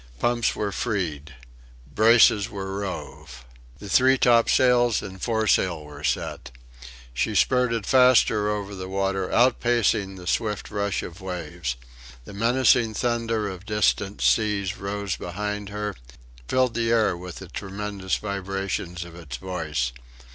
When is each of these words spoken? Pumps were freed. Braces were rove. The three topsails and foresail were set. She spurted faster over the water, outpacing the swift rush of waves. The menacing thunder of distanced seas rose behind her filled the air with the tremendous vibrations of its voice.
Pumps 0.17 0.55
were 0.55 0.71
freed. 0.71 1.35
Braces 1.93 2.49
were 2.49 2.79
rove. 2.79 3.45
The 3.77 3.87
three 3.87 4.17
topsails 4.17 5.03
and 5.03 5.21
foresail 5.21 5.85
were 5.85 6.03
set. 6.03 6.49
She 7.13 7.35
spurted 7.35 7.85
faster 7.85 8.49
over 8.49 8.73
the 8.73 8.89
water, 8.89 9.27
outpacing 9.29 10.17
the 10.17 10.25
swift 10.25 10.71
rush 10.71 11.03
of 11.03 11.21
waves. 11.21 11.75
The 12.25 12.33
menacing 12.33 12.95
thunder 12.95 13.47
of 13.47 13.67
distanced 13.67 14.27
seas 14.27 14.75
rose 14.75 15.15
behind 15.17 15.69
her 15.69 15.95
filled 16.47 16.73
the 16.73 16.89
air 16.91 17.15
with 17.15 17.35
the 17.35 17.47
tremendous 17.47 18.15
vibrations 18.15 19.05
of 19.05 19.13
its 19.13 19.37
voice. 19.37 19.91